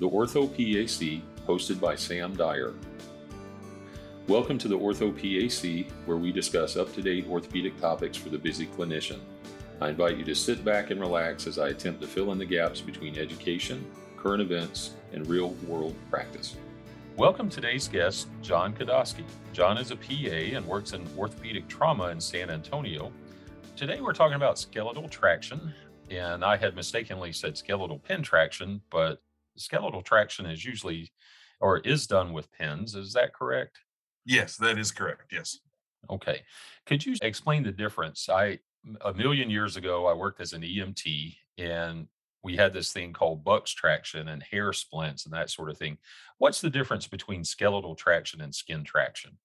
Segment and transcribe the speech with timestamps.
[0.00, 2.72] the Ortho PAC, hosted by Sam Dyer.
[4.28, 8.38] Welcome to the Ortho PAC, where we discuss up to date orthopedic topics for the
[8.38, 9.18] busy clinician.
[9.78, 12.46] I invite you to sit back and relax as I attempt to fill in the
[12.46, 13.84] gaps between education,
[14.16, 16.56] current events, and real world practice.
[17.18, 19.24] Welcome today's guest, John Kodosky.
[19.52, 23.12] John is a PA and works in orthopedic trauma in San Antonio.
[23.76, 25.74] Today we're talking about skeletal traction,
[26.10, 29.20] and I had mistakenly said skeletal pin traction, but
[29.60, 31.12] skeletal traction is usually
[31.60, 32.94] or is done with pins.
[32.94, 33.78] Is that correct?
[34.24, 35.32] Yes, that is correct.
[35.32, 35.58] Yes.
[36.08, 36.42] Okay.
[36.86, 38.28] Could you explain the difference?
[38.28, 38.58] I
[39.02, 42.06] a million years ago I worked as an EMT and
[42.42, 45.98] we had this thing called Buck's traction and Hare splints and that sort of thing.
[46.38, 49.36] What's the difference between skeletal traction and skin traction?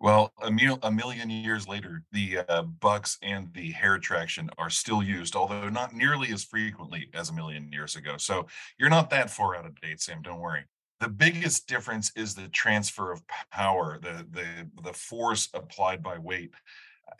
[0.00, 4.70] Well, a, mil- a million years later, the uh, Buck's and the Hare traction are
[4.70, 8.16] still used, although not nearly as frequently as a million years ago.
[8.18, 8.46] So
[8.78, 10.20] you're not that far out of date, Sam.
[10.22, 10.64] Don't worry.
[11.00, 16.52] The biggest difference is the transfer of power, the the the force applied by weight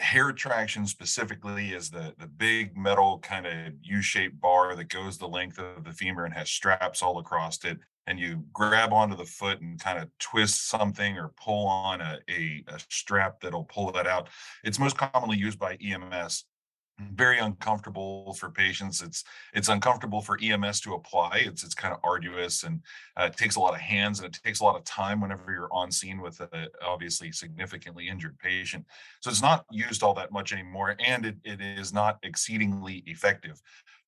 [0.00, 5.28] Hare traction specifically is the the big metal kind of U-shaped bar that goes the
[5.28, 7.78] length of the femur and has straps all across it.
[8.06, 12.18] And you grab onto the foot and kind of twist something or pull on a,
[12.28, 14.28] a, a strap that'll pull that out.
[14.62, 16.44] It's most commonly used by EMS
[16.98, 19.02] very uncomfortable for patients.
[19.02, 21.42] It's it's uncomfortable for EMS to apply.
[21.46, 22.80] It's it's kind of arduous and
[23.18, 25.52] uh, it takes a lot of hands and it takes a lot of time whenever
[25.52, 28.86] you're on scene with a obviously significantly injured patient.
[29.20, 33.60] So it's not used all that much anymore, and it, it is not exceedingly effective.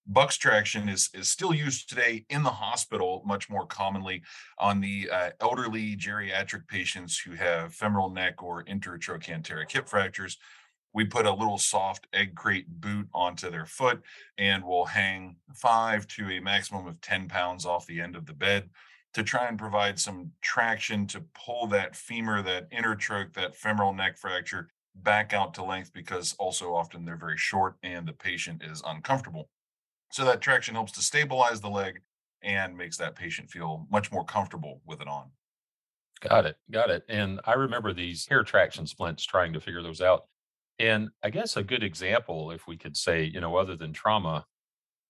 [0.06, 4.22] Buck's traction is is still used today in the hospital much more commonly
[4.58, 10.38] on the uh, elderly geriatric patients who have femoral neck or intertrochanteric hip fractures
[10.96, 14.00] we put a little soft egg crate boot onto their foot
[14.38, 18.32] and we'll hang five to a maximum of 10 pounds off the end of the
[18.32, 18.70] bed
[19.12, 24.16] to try and provide some traction to pull that femur, that intertroch, that femoral neck
[24.16, 28.82] fracture back out to length because also often they're very short and the patient is
[28.86, 29.50] uncomfortable.
[30.10, 32.00] So that traction helps to stabilize the leg
[32.42, 35.30] and makes that patient feel much more comfortable with it on.
[36.20, 36.56] Got it.
[36.70, 37.04] Got it.
[37.08, 40.26] And I remember these Hare traction splints trying to figure those out.
[40.78, 44.46] And I guess a good example, if we could say, you know, other than trauma,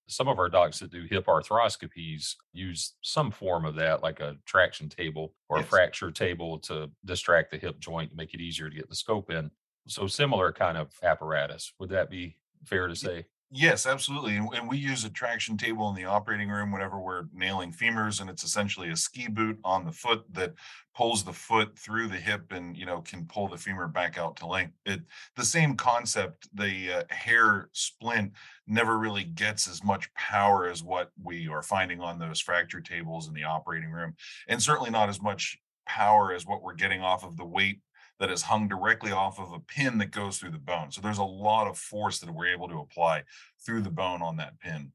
[0.09, 4.37] some of our docs that do hip arthroscopies use some form of that, like a
[4.47, 5.67] traction table or yes.
[5.67, 8.95] a fracture table to distract the hip joint, and make it easier to get the
[8.95, 9.51] scope in.
[9.89, 11.73] So, similar kind of apparatus.
[11.81, 13.27] Would that be fair to say?
[13.53, 14.37] Yes, absolutely.
[14.37, 18.21] And, and we use a traction table in the operating room whenever we're nailing femurs,
[18.21, 20.55] and it's essentially a ski boot on the foot that
[20.97, 24.35] pulls the foot through the hip and you know can pull the femur back out
[24.37, 24.75] to length.
[24.85, 25.03] It
[25.37, 26.49] the same concept.
[26.55, 28.33] The uh, Hare splint
[28.67, 33.29] never really gets as much power as what we are finding on those fracture tables
[33.29, 34.17] in the operating room,
[34.49, 37.81] and certainly not as much power as what we're getting off of the weight
[38.19, 40.91] that is hung directly off of a pin that goes through the bone.
[40.91, 43.25] So there's a lot of force that we're able to apply
[43.65, 44.93] through the bone on that pin.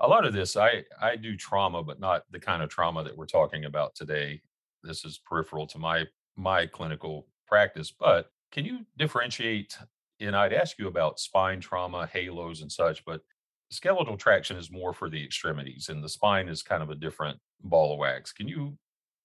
[0.00, 3.16] A lot of this, I I do trauma, but not the kind of trauma that
[3.16, 4.42] we're talking about today.
[4.82, 6.06] This is peripheral to my
[6.36, 7.92] my clinical practice.
[7.92, 9.76] But can you differentiate?
[10.20, 13.22] And I'd ask you about spine trauma, halos, and such, but
[13.70, 17.38] skeletal traction is more for the extremities, and the spine is kind of a different
[17.62, 18.32] ball of wax.
[18.32, 18.76] Can you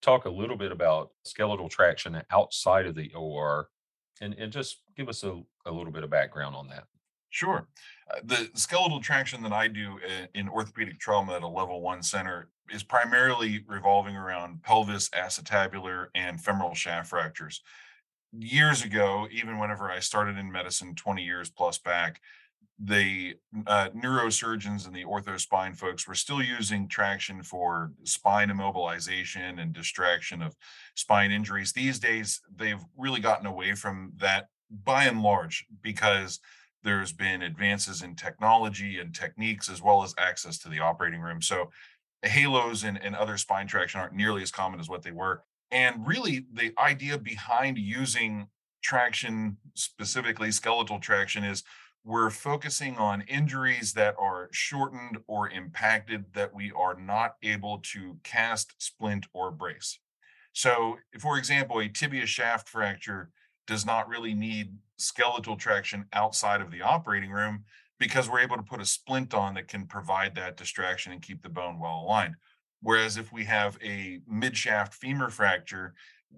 [0.02, 3.69] talk a little bit about skeletal traction outside of the OR
[4.22, 6.85] and, and just give us a, a little bit of background on that.
[7.30, 7.68] Sure.
[8.09, 10.00] Uh, the skeletal traction that I do
[10.34, 16.08] in, in orthopedic trauma at a level one center is primarily revolving around pelvis, acetabular,
[16.16, 17.62] and femoral shaft fractures.
[18.34, 22.22] Years ago, even whenever I started in medicine 20 years plus back,
[22.80, 29.74] the uh, neurosurgeons and the orthospine folks were still using traction for spine immobilization and
[29.74, 30.56] distraction of
[30.96, 31.74] spine injuries.
[31.74, 34.50] These days, they've really gotten away from that
[34.84, 36.40] by and large because
[36.84, 41.42] there's been advances in technology and techniques as well as access to the operating room.
[41.42, 41.72] So
[42.22, 45.44] halos and, and other spine traction aren't nearly as common as what they were.
[45.72, 48.47] And really, the idea behind using
[48.82, 51.64] traction, specifically skeletal traction, is
[52.08, 58.18] we're focusing on injuries that are shortened or impacted that we are not able to
[58.24, 60.00] cast, splint, or brace.
[60.54, 63.30] So, for example, a tibia shaft fracture
[63.68, 67.66] does not really need skeletal traction outside of the operating room
[68.00, 71.44] because we're able to put a splint on that can provide that distraction and keep
[71.44, 72.36] the bone well aligned.
[72.82, 75.94] Whereas if we have a mid shaft femur fracture,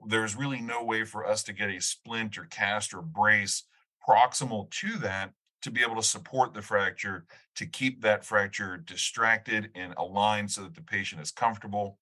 [0.07, 3.65] there's really no way for us to get a splint or cast or brace
[4.07, 7.25] proximal to that to be able to support the fracture,
[7.55, 11.97] to keep that fracture distracted and aligned so that the patient is comfortable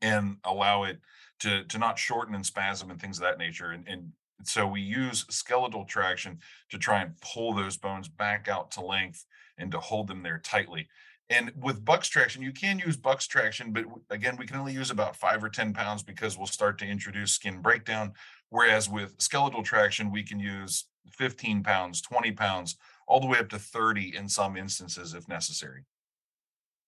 [0.00, 1.00] and allow it
[1.40, 3.70] to, to not shorten and spasm and things of that nature.
[3.70, 4.12] And, and
[4.44, 6.38] so we use skeletal traction
[6.70, 9.24] to try and pull those bones back out to length
[9.58, 10.88] and to hold them there tightly.
[11.30, 14.90] And with Buck's traction, you can use Buck's traction, but again, we can only use
[14.90, 18.12] about five or 10 pounds because we'll start to introduce skin breakdown.
[18.54, 22.76] Whereas with skeletal traction, we can use 15 pounds, 20 pounds,
[23.08, 25.82] all the way up to 30 in some instances if necessary.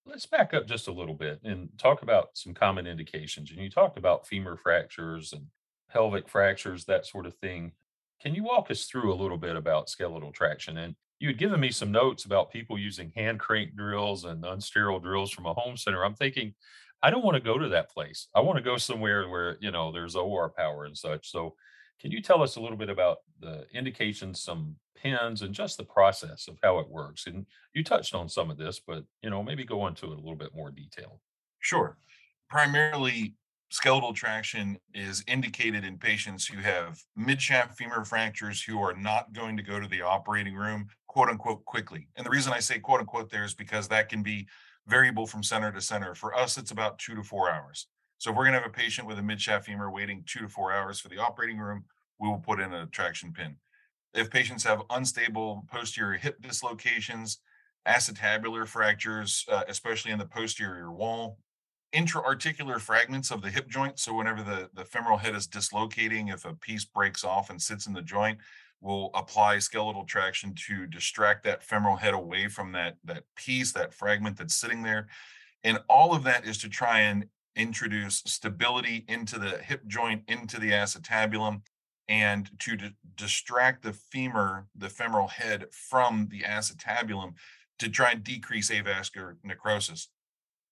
[0.05, 3.51] Let's back up just a little bit and talk about some common indications.
[3.51, 5.47] And you talked about femur fractures and
[5.91, 7.73] pelvic fractures, that sort of thing.
[8.21, 10.77] Can you walk us through a little bit about skeletal traction?
[10.77, 15.03] And you had given me some notes about people using hand crank drills and unsterile
[15.03, 16.05] drills from a home center.
[16.05, 16.53] I'm thinking,
[17.03, 18.27] I don't want to go to that place.
[18.35, 21.29] I want to go somewhere where, you know, there's OR power and such.
[21.29, 21.55] So
[21.99, 25.83] can you tell us a little bit about the indications, some pins, and just the
[25.83, 27.27] process of how it works?
[27.27, 30.21] And you touched on some of this, but you know, maybe go into it a
[30.21, 31.21] little bit more detail.
[31.59, 31.97] Sure.
[32.49, 33.35] Primarily,
[33.69, 39.57] skeletal traction is indicated in patients who have midshaft femur fractures who are not going
[39.57, 42.07] to go to the operating room, quote unquote, quickly.
[42.15, 44.47] And the reason I say quote unquote there is because that can be
[44.87, 46.15] variable from center to center.
[46.15, 47.87] For us, it's about two to four hours.
[48.17, 50.49] So if we're going to have a patient with a midshaft femur waiting two to
[50.49, 51.85] four hours for the operating room,
[52.19, 53.57] we will put in a traction pin.
[54.13, 57.39] If patients have unstable posterior hip dislocations,
[57.87, 61.37] acetabular fractures, uh, especially in the posterior wall,
[61.93, 63.99] intra-articular fragments of the hip joint.
[63.99, 67.87] So whenever the, the femoral head is dislocating, if a piece breaks off and sits
[67.87, 68.39] in the joint,
[68.81, 73.93] we'll apply skeletal traction to distract that femoral head away from that, that piece, that
[73.93, 75.07] fragment that's sitting there.
[75.63, 77.25] And all of that is to try and
[77.55, 81.61] introduce stability into the hip joint, into the acetabulum,
[82.07, 87.33] and to d- distract the femur, the femoral head from the acetabulum
[87.79, 90.09] to try and decrease avascular necrosis.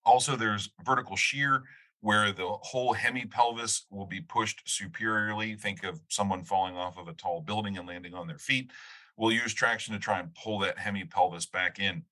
[0.04, 1.64] Also, there's vertical shear
[2.00, 5.54] where the whole hemipelvis will be pushed superiorly.
[5.54, 8.70] Think of someone falling off of a tall building and landing on their feet.
[9.16, 12.02] We'll use traction to try and pull that hemipelvis back in.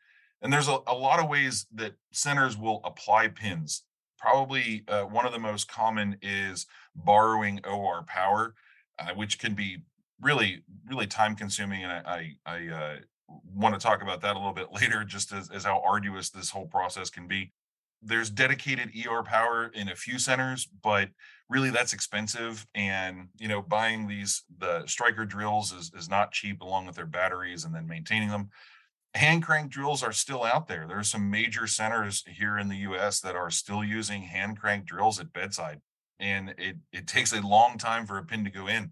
[0.42, 3.84] And there's a, a lot of ways that centers will apply pins
[4.24, 8.54] probably uh, one of the most common is borrowing OR power,
[8.98, 9.82] uh, which can be
[10.18, 11.84] really, really time consuming.
[11.84, 12.96] And I, I, I uh,
[13.54, 16.48] want to talk about that a little bit later, just as, as how arduous this
[16.48, 17.52] whole process can be.
[18.04, 21.08] There's dedicated ER power in a few centers, but
[21.48, 22.66] really that's expensive.
[22.74, 27.06] And, you know, buying these, the Stryker drills is, is not cheap along with their
[27.06, 28.50] batteries and then maintaining them
[29.14, 30.86] hand crank drills are still out there.
[30.86, 34.86] There are some major centers here in the US that are still using hand crank
[34.86, 35.80] drills at bedside.
[36.18, 38.90] And it, it takes a long time for a pin to go in.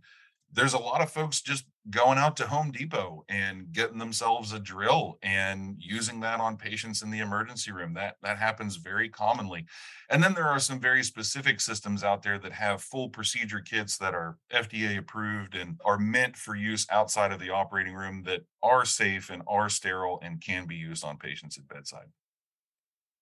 [0.54, 4.58] There's a lot of folks just going out to Home Depot and getting themselves a
[4.58, 7.94] drill and using that on patients in the emergency room.
[7.94, 9.64] That that happens very commonly.
[10.10, 13.96] And then there are some very specific systems out there that have full procedure kits
[13.99, 18.43] that are FDA approved and are meant for use outside of the operating room that
[18.62, 22.10] are safe and are sterile and can be used on patients at bedside.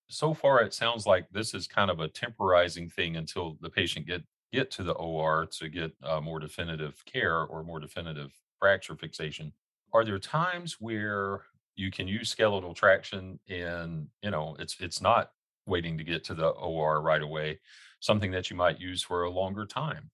[0.08, 4.08] So far it sounds like this is kind of a temporizing thing until the patient
[4.08, 8.96] get get to the OR to get uh, more definitive care or more definitive fracture
[8.96, 9.52] fixation.
[9.92, 11.42] Are there times where
[11.76, 15.32] you can use skeletal traction and you know it's it's not
[15.66, 17.60] waiting to get to the OR right away,
[18.00, 20.10] something that you might use for a longer time?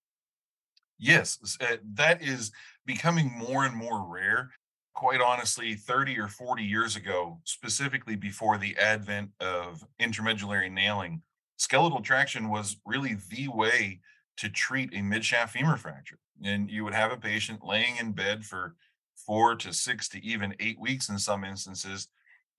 [0.99, 2.52] Yes, uh, that is
[2.87, 4.50] becoming more and more rare.
[4.95, 11.21] Quite honestly, 30 or 40 years ago, specifically before the advent of intramedullary nailing,
[11.59, 14.00] skeletal traction was really the way
[14.37, 18.45] to treat a midshaft femur fracture and you would have a patient laying in bed
[18.45, 18.75] for
[19.14, 22.09] four to six to even eight weeks in some instances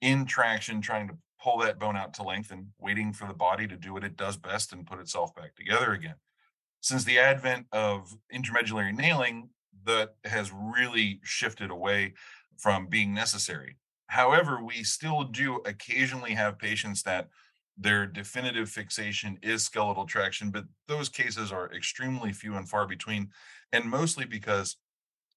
[0.02, 3.68] in traction trying to pull that bone out to length and waiting for the body
[3.68, 6.16] to do what it does best and put itself back together again.
[6.82, 9.50] Since the advent of intramedullary nailing
[9.86, 12.14] that has really shifted away
[12.58, 13.78] from being necessary.
[14.08, 17.30] However we still do occasionally have patients that
[17.78, 23.30] their definitive fixation is skeletal traction, but those cases are extremely few and far between,
[23.72, 24.78] and mostly because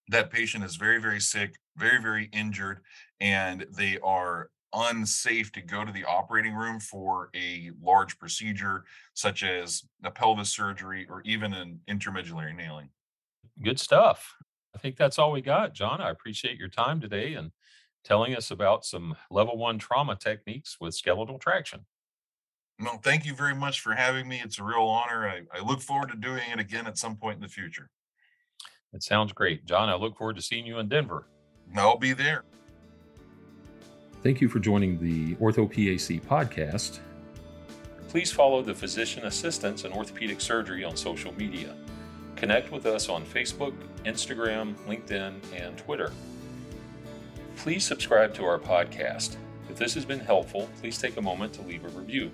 [0.08, 2.80] that patient is very, very sick, very, very injured,
[3.20, 9.42] and they are unsafe to go to the operating room for a large procedure such
[9.42, 12.88] as a pelvis surgery or even an intramedullary nailing.
[13.62, 14.34] Good stuff.
[14.74, 16.00] I think that's all we got, John.
[16.00, 17.50] I appreciate your time today and
[18.04, 21.84] telling us about some level one trauma techniques with skeletal traction.
[22.80, 24.40] No, thank you very much for having me.
[24.42, 25.28] It's a real honor.
[25.28, 27.90] I, I look forward to doing it again at some point in the future.
[28.94, 29.66] It sounds great.
[29.66, 31.26] John, I look forward to seeing you in Denver.
[31.76, 32.44] I'll be there.
[34.22, 37.00] Thank you for joining the OrthoPAC podcast.
[38.08, 41.76] Please follow the Physician Assistants in Orthopedic Surgery on social media.
[42.34, 46.12] Connect with us on Facebook, Instagram, LinkedIn, and Twitter.
[47.56, 49.36] Please subscribe to our podcast.
[49.68, 52.30] If this has been helpful, please take a moment to leave a review.